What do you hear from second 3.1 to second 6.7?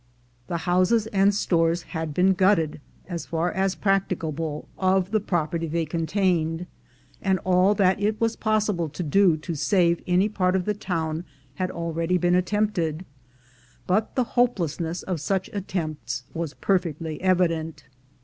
far as practic able of the property they contained,